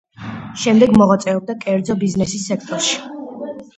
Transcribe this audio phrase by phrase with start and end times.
[0.61, 2.99] შემდეგ მოღვაწეობდა კერძო ბიზნესის სექტორში.